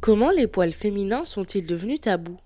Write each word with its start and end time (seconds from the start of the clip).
Comment 0.00 0.30
les 0.30 0.46
poils 0.46 0.72
féminins 0.72 1.26
sont-ils 1.26 1.66
devenus 1.66 2.00
tabous? 2.00 2.38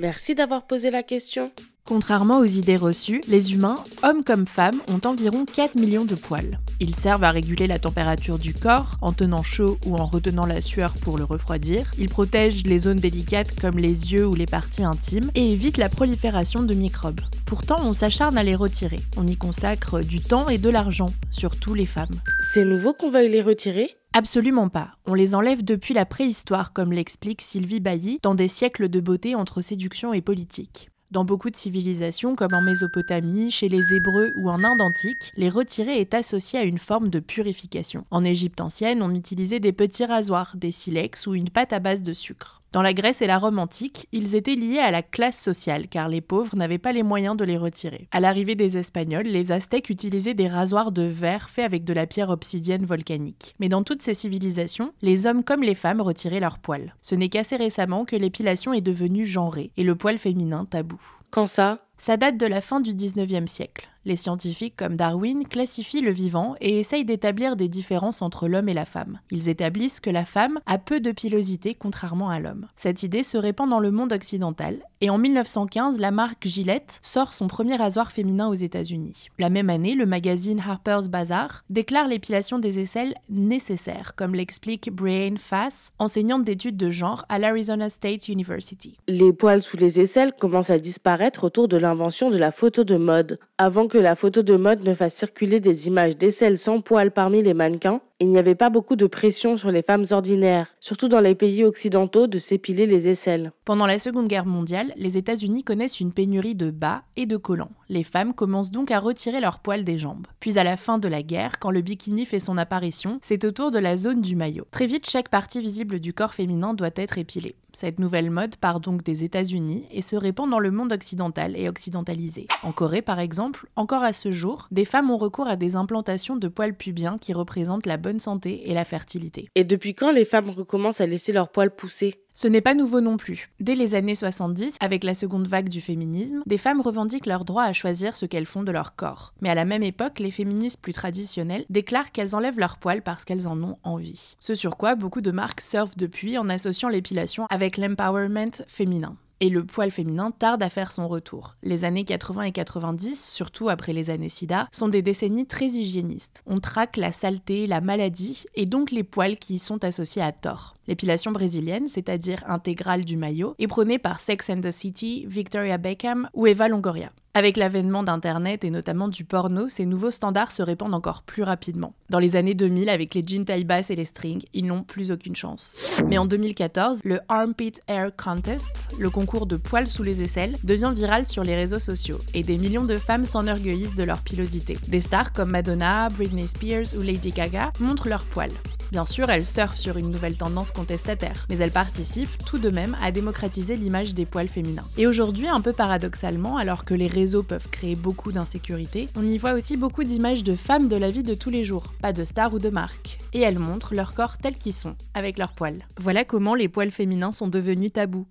Merci 0.00 0.36
d'avoir 0.36 0.64
posé 0.64 0.92
la 0.92 1.02
question. 1.02 1.50
Contrairement 1.84 2.38
aux 2.38 2.44
idées 2.44 2.76
reçues, 2.76 3.20
les 3.26 3.52
humains, 3.52 3.82
hommes 4.04 4.22
comme 4.22 4.46
femmes, 4.46 4.80
ont 4.86 5.00
environ 5.04 5.44
4 5.44 5.74
millions 5.74 6.04
de 6.04 6.14
poils. 6.14 6.60
Ils 6.78 6.94
servent 6.94 7.24
à 7.24 7.32
réguler 7.32 7.66
la 7.66 7.80
température 7.80 8.38
du 8.38 8.54
corps 8.54 8.96
en 9.00 9.12
tenant 9.12 9.42
chaud 9.42 9.78
ou 9.86 9.96
en 9.96 10.06
retenant 10.06 10.46
la 10.46 10.60
sueur 10.60 10.94
pour 10.94 11.18
le 11.18 11.24
refroidir. 11.24 11.90
Ils 11.98 12.08
protègent 12.08 12.62
les 12.62 12.78
zones 12.78 13.00
délicates 13.00 13.58
comme 13.60 13.78
les 13.78 14.12
yeux 14.12 14.26
ou 14.26 14.36
les 14.36 14.46
parties 14.46 14.84
intimes 14.84 15.32
et 15.34 15.50
évitent 15.50 15.78
la 15.78 15.88
prolifération 15.88 16.62
de 16.62 16.74
microbes. 16.74 17.22
Pourtant, 17.44 17.80
on 17.82 17.92
s'acharne 17.92 18.38
à 18.38 18.44
les 18.44 18.54
retirer. 18.54 19.00
On 19.16 19.26
y 19.26 19.36
consacre 19.36 20.00
du 20.02 20.20
temps 20.20 20.48
et 20.48 20.58
de 20.58 20.70
l'argent, 20.70 21.10
surtout 21.32 21.74
les 21.74 21.86
femmes. 21.86 22.20
C'est 22.54 22.64
nouveau 22.64 22.92
qu'on 22.92 23.10
veuille 23.10 23.32
les 23.32 23.42
retirer? 23.42 23.97
Absolument 24.12 24.68
pas. 24.68 24.92
On 25.06 25.14
les 25.14 25.34
enlève 25.34 25.64
depuis 25.64 25.94
la 25.94 26.06
préhistoire, 26.06 26.72
comme 26.72 26.92
l'explique 26.92 27.42
Sylvie 27.42 27.80
Bailly, 27.80 28.18
dans 28.22 28.34
des 28.34 28.48
siècles 28.48 28.88
de 28.88 29.00
beauté 29.00 29.34
entre 29.34 29.60
séduction 29.60 30.12
et 30.12 30.22
politique. 30.22 30.90
Dans 31.10 31.24
beaucoup 31.24 31.48
de 31.48 31.56
civilisations, 31.56 32.36
comme 32.36 32.52
en 32.52 32.60
Mésopotamie, 32.60 33.50
chez 33.50 33.70
les 33.70 33.94
Hébreux 33.94 34.30
ou 34.36 34.50
en 34.50 34.62
Inde 34.62 34.82
antique, 34.82 35.32
les 35.36 35.48
retirer 35.48 36.00
est 36.00 36.12
associé 36.12 36.58
à 36.58 36.64
une 36.64 36.76
forme 36.76 37.08
de 37.08 37.18
purification. 37.18 38.04
En 38.10 38.22
Égypte 38.22 38.60
ancienne, 38.60 39.02
on 39.02 39.14
utilisait 39.14 39.60
des 39.60 39.72
petits 39.72 40.04
rasoirs, 40.04 40.52
des 40.54 40.70
silex 40.70 41.26
ou 41.26 41.34
une 41.34 41.48
pâte 41.48 41.72
à 41.72 41.78
base 41.78 42.02
de 42.02 42.12
sucre. 42.12 42.62
Dans 42.70 42.82
la 42.82 42.92
Grèce 42.92 43.22
et 43.22 43.26
la 43.26 43.38
Rome 43.38 43.58
antique, 43.58 44.08
ils 44.12 44.34
étaient 44.34 44.54
liés 44.54 44.78
à 44.78 44.90
la 44.90 45.02
classe 45.02 45.40
sociale 45.40 45.88
car 45.88 46.08
les 46.10 46.20
pauvres 46.20 46.54
n'avaient 46.54 46.76
pas 46.76 46.92
les 46.92 47.02
moyens 47.02 47.34
de 47.34 47.44
les 47.44 47.56
retirer. 47.56 48.08
À 48.10 48.20
l'arrivée 48.20 48.56
des 48.56 48.76
Espagnols, 48.76 49.26
les 49.26 49.52
Aztèques 49.52 49.88
utilisaient 49.88 50.34
des 50.34 50.48
rasoirs 50.48 50.92
de 50.92 51.02
verre 51.02 51.48
faits 51.48 51.64
avec 51.64 51.84
de 51.84 51.94
la 51.94 52.06
pierre 52.06 52.28
obsidienne 52.28 52.84
volcanique. 52.84 53.54
Mais 53.58 53.70
dans 53.70 53.82
toutes 53.82 54.02
ces 54.02 54.12
civilisations, 54.12 54.92
les 55.00 55.26
hommes 55.26 55.44
comme 55.44 55.62
les 55.62 55.74
femmes 55.74 56.02
retiraient 56.02 56.40
leurs 56.40 56.58
poils. 56.58 56.94
Ce 57.00 57.14
n'est 57.14 57.30
qu'assez 57.30 57.56
récemment 57.56 58.04
que 58.04 58.16
l'épilation 58.16 58.74
est 58.74 58.82
devenue 58.82 59.24
genrée 59.24 59.70
et 59.78 59.82
le 59.82 59.94
poil 59.94 60.18
féminin 60.18 60.66
tabou. 60.66 61.00
Quand 61.30 61.46
ça? 61.46 61.86
Ça 61.96 62.16
date 62.16 62.36
de 62.36 62.46
la 62.46 62.60
fin 62.60 62.80
du 62.80 62.92
19e 62.92 63.48
siècle. 63.48 63.88
Les 64.04 64.16
scientifiques 64.16 64.76
comme 64.76 64.96
Darwin 64.96 65.46
classifient 65.46 66.00
le 66.00 66.10
vivant 66.10 66.54
et 66.60 66.80
essayent 66.80 67.04
d'établir 67.04 67.56
des 67.56 67.68
différences 67.68 68.22
entre 68.22 68.48
l'homme 68.48 68.68
et 68.68 68.74
la 68.74 68.84
femme. 68.84 69.20
Ils 69.30 69.48
établissent 69.48 70.00
que 70.00 70.10
la 70.10 70.24
femme 70.24 70.60
a 70.66 70.78
peu 70.78 71.00
de 71.00 71.12
pilosité 71.12 71.74
contrairement 71.74 72.30
à 72.30 72.40
l'homme. 72.40 72.68
Cette 72.76 73.02
idée 73.02 73.22
se 73.22 73.36
répand 73.36 73.68
dans 73.68 73.80
le 73.80 73.90
monde 73.90 74.12
occidental 74.12 74.80
et 75.00 75.10
en 75.10 75.18
1915, 75.18 76.00
la 76.00 76.10
marque 76.10 76.46
Gillette 76.46 76.98
sort 77.02 77.32
son 77.32 77.46
premier 77.46 77.76
rasoir 77.76 78.10
féminin 78.10 78.48
aux 78.48 78.54
États-Unis. 78.54 79.28
La 79.38 79.48
même 79.48 79.70
année, 79.70 79.94
le 79.94 80.06
magazine 80.06 80.60
Harper's 80.60 81.08
Bazaar 81.08 81.64
déclare 81.70 82.08
l'épilation 82.08 82.58
des 82.58 82.80
aisselles 82.80 83.14
nécessaire, 83.28 84.14
comme 84.16 84.34
l'explique 84.34 84.90
Brian 84.92 85.36
Fass, 85.38 85.92
enseignante 86.00 86.44
d'études 86.44 86.76
de 86.76 86.90
genre 86.90 87.24
à 87.28 87.38
l'Arizona 87.38 87.88
State 87.88 88.28
University. 88.28 88.96
Les 89.06 89.32
poils 89.32 89.62
sous 89.62 89.76
les 89.76 90.00
aisselles 90.00 90.32
commencent 90.32 90.70
à 90.70 90.78
disparaître 90.78 91.44
autour 91.44 91.68
de 91.68 91.76
l'invention 91.76 92.30
de 92.30 92.38
la 92.38 92.50
photo 92.50 92.82
de 92.82 92.96
mode. 92.96 93.38
Avant 93.56 93.87
que 93.88 93.98
la 93.98 94.14
photo 94.14 94.42
de 94.42 94.56
mode 94.56 94.84
ne 94.84 94.94
fasse 94.94 95.14
circuler 95.14 95.60
des 95.60 95.86
images 95.86 96.16
d'aisselles 96.16 96.58
sans 96.58 96.80
poils 96.80 97.10
parmi 97.10 97.42
les 97.42 97.54
mannequins, 97.54 98.00
il 98.20 98.30
n'y 98.30 98.38
avait 98.38 98.56
pas 98.56 98.68
beaucoup 98.68 98.96
de 98.96 99.06
pression 99.06 99.56
sur 99.56 99.70
les 99.70 99.82
femmes 99.82 100.04
ordinaires, 100.10 100.74
surtout 100.80 101.06
dans 101.06 101.20
les 101.20 101.36
pays 101.36 101.62
occidentaux, 101.62 102.26
de 102.26 102.40
s'épiler 102.40 102.86
les 102.86 103.06
aisselles. 103.06 103.52
Pendant 103.64 103.86
la 103.86 104.00
Seconde 104.00 104.26
Guerre 104.26 104.46
mondiale, 104.46 104.92
les 104.96 105.18
États-Unis 105.18 105.62
connaissent 105.62 106.00
une 106.00 106.12
pénurie 106.12 106.56
de 106.56 106.70
bas 106.72 107.02
et 107.16 107.26
de 107.26 107.36
collants. 107.36 107.70
Les 107.88 108.02
femmes 108.02 108.34
commencent 108.34 108.72
donc 108.72 108.90
à 108.90 108.98
retirer 108.98 109.40
leurs 109.40 109.60
poils 109.60 109.84
des 109.84 109.98
jambes. 109.98 110.26
Puis 110.40 110.58
à 110.58 110.64
la 110.64 110.76
fin 110.76 110.98
de 110.98 111.06
la 111.06 111.22
guerre, 111.22 111.60
quand 111.60 111.70
le 111.70 111.80
bikini 111.80 112.26
fait 112.26 112.40
son 112.40 112.58
apparition, 112.58 113.20
c'est 113.22 113.44
autour 113.44 113.70
de 113.70 113.78
la 113.78 113.96
zone 113.96 114.20
du 114.20 114.34
maillot. 114.34 114.66
Très 114.72 114.86
vite, 114.86 115.08
chaque 115.08 115.28
partie 115.28 115.60
visible 115.60 116.00
du 116.00 116.12
corps 116.12 116.34
féminin 116.34 116.74
doit 116.74 116.90
être 116.96 117.18
épilée. 117.18 117.54
Cette 117.72 118.00
nouvelle 118.00 118.30
mode 118.30 118.56
part 118.56 118.80
donc 118.80 119.04
des 119.04 119.24
États-Unis 119.24 119.84
et 119.92 120.02
se 120.02 120.16
répand 120.16 120.50
dans 120.50 120.58
le 120.58 120.70
monde 120.70 120.92
occidental 120.92 121.56
et 121.56 121.68
occidentalisé. 121.68 122.48
En 122.64 122.72
Corée, 122.72 123.02
par 123.02 123.20
exemple, 123.20 123.68
encore 123.76 124.02
à 124.02 124.12
ce 124.12 124.32
jour, 124.32 124.66
des 124.72 124.84
femmes 124.84 125.10
ont 125.10 125.18
recours 125.18 125.46
à 125.46 125.56
des 125.56 125.76
implantations 125.76 126.36
de 126.36 126.48
poils 126.48 126.74
pubiens 126.74 127.18
qui 127.18 127.32
représentent 127.32 127.86
la 127.86 127.98
bonne 127.98 128.07
santé 128.20 128.70
et 128.70 128.74
la 128.74 128.84
fertilité. 128.84 129.48
Et 129.54 129.64
depuis 129.64 129.94
quand 129.94 130.10
les 130.10 130.24
femmes 130.24 130.50
recommencent 130.50 131.00
à 131.00 131.06
laisser 131.06 131.32
leurs 131.32 131.50
poils 131.50 131.74
pousser? 131.74 132.14
Ce 132.32 132.46
n'est 132.46 132.60
pas 132.60 132.74
nouveau 132.74 133.00
non 133.00 133.16
plus. 133.16 133.50
Dès 133.58 133.74
les 133.74 133.94
années 133.94 134.14
70, 134.14 134.76
avec 134.80 135.02
la 135.02 135.14
seconde 135.14 135.48
vague 135.48 135.68
du 135.68 135.80
féminisme, 135.80 136.42
des 136.46 136.56
femmes 136.56 136.80
revendiquent 136.80 137.26
leur 137.26 137.44
droit 137.44 137.64
à 137.64 137.72
choisir 137.72 138.14
ce 138.14 138.26
qu'elles 138.26 138.46
font 138.46 138.62
de 138.62 138.70
leur 138.70 138.94
corps. 138.94 139.34
Mais 139.40 139.50
à 139.50 139.56
la 139.56 139.64
même 139.64 139.82
époque, 139.82 140.20
les 140.20 140.30
féministes 140.30 140.80
plus 140.80 140.92
traditionnelles 140.92 141.64
déclarent 141.68 142.12
qu'elles 142.12 142.36
enlèvent 142.36 142.60
leurs 142.60 142.78
poils 142.78 143.02
parce 143.02 143.24
qu'elles 143.24 143.48
en 143.48 143.60
ont 143.62 143.78
envie. 143.82 144.36
Ce 144.38 144.54
sur 144.54 144.76
quoi 144.76 144.94
beaucoup 144.94 145.20
de 145.20 145.32
marques 145.32 145.60
surfent 145.60 145.96
depuis 145.96 146.38
en 146.38 146.48
associant 146.48 146.88
l'épilation 146.88 147.46
avec 147.50 147.76
l'empowerment 147.76 148.62
féminin 148.68 149.16
et 149.40 149.48
le 149.48 149.64
poil 149.64 149.90
féminin 149.90 150.30
tarde 150.30 150.62
à 150.62 150.68
faire 150.68 150.92
son 150.92 151.08
retour. 151.08 151.56
Les 151.62 151.84
années 151.84 152.04
80 152.04 152.42
et 152.42 152.52
90, 152.52 153.32
surtout 153.32 153.68
après 153.68 153.92
les 153.92 154.10
années 154.10 154.28
sida, 154.28 154.68
sont 154.72 154.88
des 154.88 155.02
décennies 155.02 155.46
très 155.46 155.66
hygiénistes. 155.66 156.42
On 156.46 156.60
traque 156.60 156.96
la 156.96 157.12
saleté, 157.12 157.66
la 157.66 157.80
maladie 157.80 158.44
et 158.54 158.66
donc 158.66 158.90
les 158.90 159.04
poils 159.04 159.38
qui 159.38 159.54
y 159.54 159.58
sont 159.58 159.84
associés 159.84 160.22
à 160.22 160.32
tort. 160.32 160.77
L'épilation 160.88 161.32
brésilienne, 161.32 161.86
c'est-à-dire 161.86 162.42
intégrale 162.48 163.04
du 163.04 163.18
maillot, 163.18 163.54
est 163.58 163.66
prônée 163.66 163.98
par 163.98 164.20
Sex 164.20 164.48
and 164.48 164.62
the 164.62 164.70
City, 164.70 165.26
Victoria 165.28 165.76
Beckham 165.76 166.30
ou 166.32 166.46
Eva 166.46 166.66
Longoria. 166.68 167.10
Avec 167.34 167.58
l'avènement 167.58 168.02
d'Internet 168.02 168.64
et 168.64 168.70
notamment 168.70 169.06
du 169.06 169.24
porno, 169.24 169.68
ces 169.68 169.86
nouveaux 169.86 170.10
standards 170.10 170.50
se 170.50 170.62
répandent 170.62 170.94
encore 170.94 171.22
plus 171.22 171.42
rapidement. 171.42 171.92
Dans 172.08 172.18
les 172.18 172.34
années 172.34 172.54
2000, 172.54 172.88
avec 172.88 173.14
les 173.14 173.22
jeans 173.24 173.44
taille 173.44 173.64
basse 173.64 173.90
et 173.90 173.96
les 173.96 174.06
strings, 174.06 174.42
ils 174.54 174.64
n'ont 174.64 174.82
plus 174.82 175.12
aucune 175.12 175.36
chance. 175.36 175.78
Mais 176.08 176.18
en 176.18 176.24
2014, 176.24 177.02
le 177.04 177.20
Armpit 177.28 177.74
Air 177.86 178.10
Contest, 178.16 178.88
le 178.98 179.10
concours 179.10 179.46
de 179.46 179.56
poils 179.56 179.86
sous 179.86 180.02
les 180.02 180.22
aisselles, 180.22 180.56
devient 180.64 180.92
viral 180.96 181.28
sur 181.28 181.44
les 181.44 181.54
réseaux 181.54 181.78
sociaux 181.78 182.18
et 182.32 182.42
des 182.42 182.56
millions 182.56 182.86
de 182.86 182.96
femmes 182.96 183.26
s'enorgueillissent 183.26 183.94
de 183.94 184.04
leur 184.04 184.22
pilosité. 184.22 184.78
Des 184.88 185.00
stars 185.00 185.32
comme 185.34 185.50
Madonna, 185.50 186.08
Britney 186.08 186.48
Spears 186.48 186.96
ou 186.96 187.02
Lady 187.02 187.30
Gaga 187.30 187.72
montrent 187.78 188.08
leurs 188.08 188.24
poils. 188.24 188.50
Bien 188.90 189.04
sûr, 189.04 189.28
elles 189.28 189.44
surfent 189.44 189.76
sur 189.76 189.98
une 189.98 190.10
nouvelle 190.10 190.36
tendance 190.36 190.70
contestataire, 190.70 191.46
mais 191.50 191.58
elles 191.58 191.70
participent 191.70 192.44
tout 192.46 192.58
de 192.58 192.70
même 192.70 192.96
à 193.02 193.12
démocratiser 193.12 193.76
l'image 193.76 194.14
des 194.14 194.24
poils 194.24 194.48
féminins. 194.48 194.86
Et 194.96 195.06
aujourd'hui, 195.06 195.46
un 195.46 195.60
peu 195.60 195.74
paradoxalement, 195.74 196.56
alors 196.56 196.86
que 196.86 196.94
les 196.94 197.06
réseaux 197.06 197.42
peuvent 197.42 197.68
créer 197.68 197.96
beaucoup 197.96 198.32
d'insécurité, 198.32 199.08
on 199.14 199.26
y 199.26 199.36
voit 199.36 199.52
aussi 199.52 199.76
beaucoup 199.76 200.04
d'images 200.04 200.42
de 200.42 200.56
femmes 200.56 200.88
de 200.88 200.96
la 200.96 201.10
vie 201.10 201.22
de 201.22 201.34
tous 201.34 201.50
les 201.50 201.64
jours, 201.64 201.92
pas 202.00 202.14
de 202.14 202.24
stars 202.24 202.54
ou 202.54 202.58
de 202.58 202.70
marques. 202.70 203.18
Et 203.34 203.40
elles 203.40 203.58
montrent 203.58 203.94
leur 203.94 204.14
corps 204.14 204.38
tels 204.38 204.56
qu'ils 204.56 204.72
sont, 204.72 204.96
avec 205.12 205.38
leurs 205.38 205.52
poils. 205.52 205.86
Voilà 205.98 206.24
comment 206.24 206.54
les 206.54 206.68
poils 206.68 206.90
féminins 206.90 207.32
sont 207.32 207.48
devenus 207.48 207.92
tabous. 207.92 208.26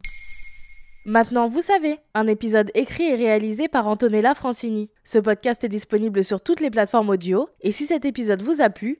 Maintenant, 1.06 1.48
vous 1.48 1.62
savez, 1.62 2.00
un 2.16 2.28
épisode 2.28 2.70
écrit 2.74 3.06
et 3.06 3.16
réalisé 3.16 3.70
par 3.70 3.88
Antonella 3.88 4.36
Francini. 4.36 4.90
Ce 5.06 5.18
podcast 5.20 5.64
est 5.64 5.70
disponible 5.70 6.22
sur 6.22 6.42
toutes 6.42 6.60
les 6.60 6.70
plateformes 6.70 7.10
audio, 7.10 7.48
et 7.62 7.72
si 7.72 7.86
cet 7.86 8.04
épisode 8.04 8.42
vous 8.42 8.62
a 8.62 8.70
plu, 8.70 9.00